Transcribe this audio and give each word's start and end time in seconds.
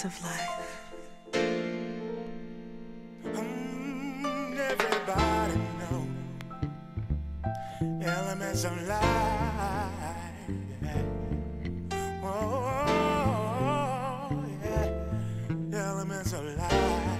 slice 0.00 0.04
of 0.04 0.24
life. 0.24 0.76
Elements 8.02 8.64
of 8.64 8.88
life. 8.88 9.92
Oh, 12.22 12.28
yeah. 14.64 14.88
Elements 15.72 16.32
of 16.32 16.44
life. 16.56 17.18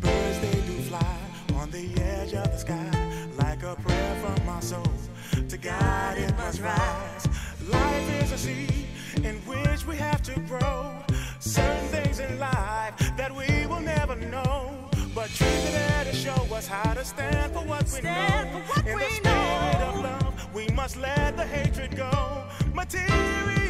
Birds 0.00 0.38
they 0.40 0.60
do 0.66 0.82
fly 0.88 1.18
on 1.54 1.70
the 1.70 1.94
edge 2.02 2.34
of 2.34 2.50
the 2.50 2.58
sky, 2.58 2.90
like 3.36 3.62
a 3.62 3.76
prayer 3.76 4.16
from 4.22 4.46
my 4.46 4.60
soul 4.60 4.92
to 5.48 5.58
God 5.58 6.18
it 6.18 6.36
must 6.38 6.60
rise. 6.60 7.26
Life 7.68 8.22
is 8.22 8.32
a 8.32 8.38
sea 8.38 8.71
in 9.24 9.36
which 9.46 9.86
we 9.86 9.96
have 9.96 10.22
to 10.22 10.38
grow. 10.40 10.92
Certain 11.40 11.88
things 11.88 12.18
in 12.20 12.38
life 12.38 12.94
that 13.16 13.34
we 13.34 13.66
will 13.66 13.80
never 13.80 14.16
know. 14.16 14.88
But 15.14 15.28
Trinidad 15.30 16.06
to 16.06 16.14
show 16.14 16.54
us 16.54 16.66
how 16.66 16.94
to 16.94 17.04
stand 17.04 17.52
for 17.52 17.60
what 17.60 17.88
stand 17.88 18.52
we 18.52 18.58
know. 18.58 18.64
For 18.66 18.80
what 18.80 18.86
in 18.86 18.96
we 18.96 19.04
the 19.04 19.10
spirit 19.10 19.78
know. 19.78 19.88
of 19.88 20.00
love, 20.00 20.54
we 20.54 20.66
must 20.68 20.96
let 20.96 21.36
the 21.36 21.46
hatred 21.46 21.96
go. 21.96 22.44
Material. 22.72 23.61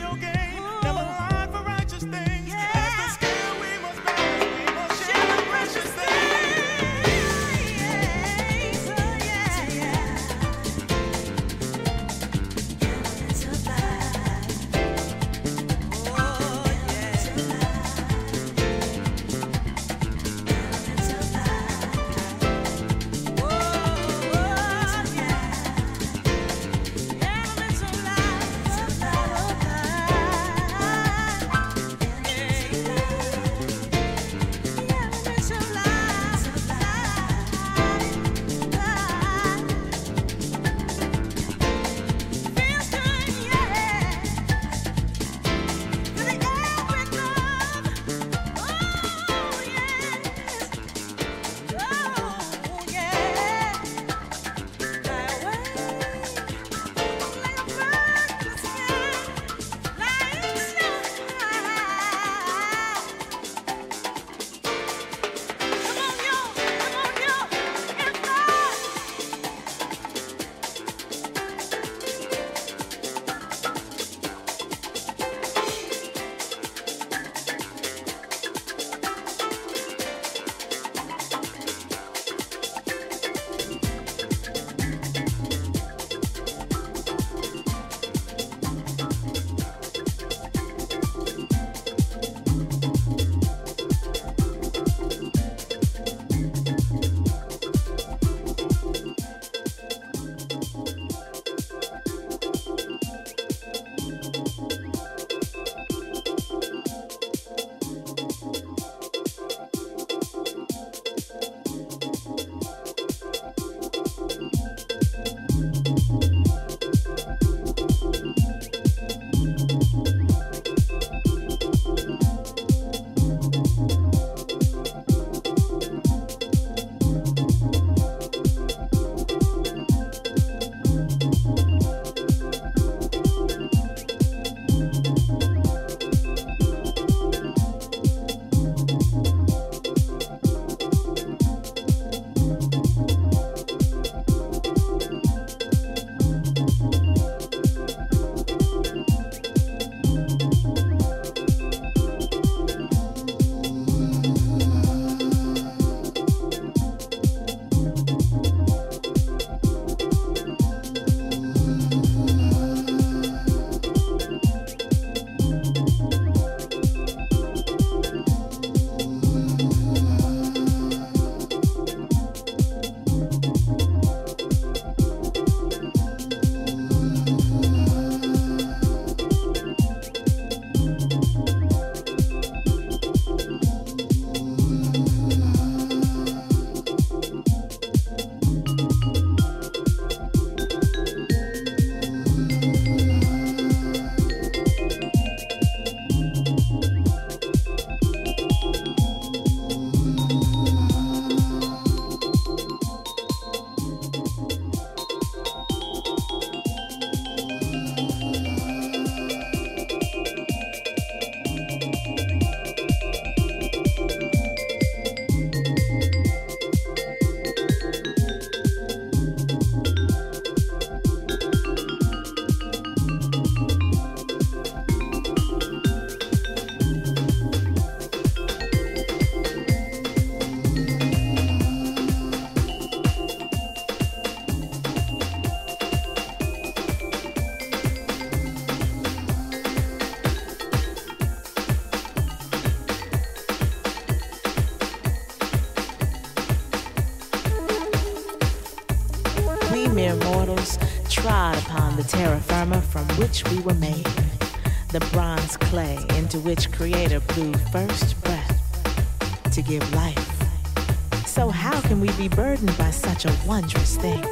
Into 256.17 256.39
which 256.41 256.71
Creator 256.73 257.21
blew 257.21 257.53
first 257.73 258.23
breath 258.23 259.51
to 259.53 259.63
give 259.63 259.83
life. 259.95 261.27
So, 261.27 261.49
how 261.49 261.81
can 261.83 262.01
we 262.01 262.11
be 262.13 262.29
burdened 262.29 262.77
by 262.79 262.91
such 262.91 263.25
a 263.25 263.37
wondrous 263.47 263.97
thing? 263.97 264.25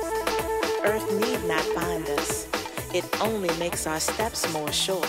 Earth 0.85 1.11
need 1.21 1.43
not 1.49 1.65
bind 1.75 2.09
us, 2.11 2.47
it 2.95 3.05
only 3.21 3.51
makes 3.59 3.87
our 3.87 4.01
steps 4.01 4.53
more 4.53 4.73
sure. 4.73 5.07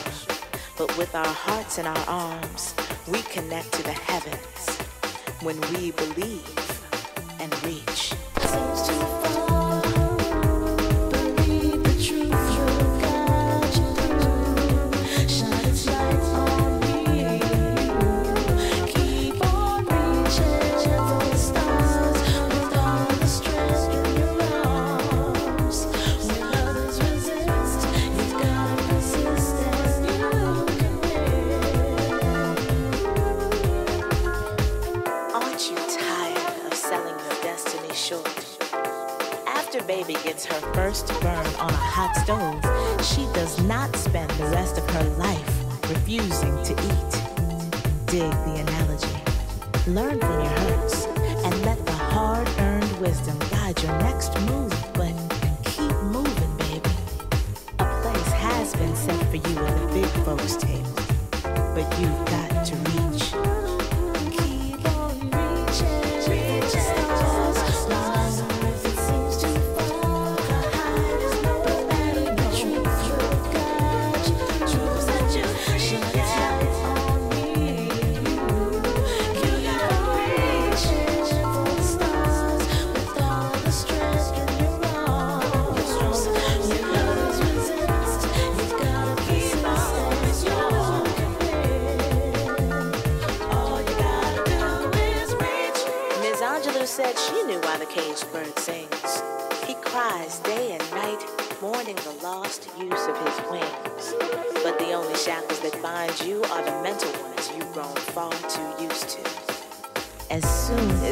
But 0.78 0.98
with 0.98 1.14
our 1.16 1.34
hearts 1.46 1.78
and 1.78 1.88
our 1.88 2.06
arms, 2.08 2.74
we 3.08 3.22
connect 3.24 3.72
to 3.74 3.84
the 3.84 3.94
heavens 3.94 4.78
when 5.42 5.60
we 5.74 5.92
believe 5.92 6.82
and 7.40 7.64
reach. 7.64 8.14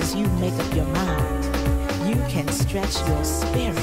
Once 0.09 0.21
you 0.21 0.39
make 0.39 0.53
up 0.53 0.75
your 0.75 0.87
mind, 0.87 1.45
you 2.09 2.15
can 2.27 2.47
stretch 2.47 2.97
your 3.07 3.23
spirit 3.23 3.77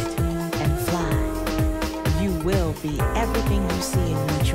and 0.58 0.78
fly. 0.88 2.20
You 2.20 2.32
will 2.42 2.72
be 2.82 2.98
everything 3.14 3.62
you 3.62 3.80
see 3.80 4.10
in 4.10 4.28
your 4.34 4.45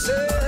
say 0.00 0.39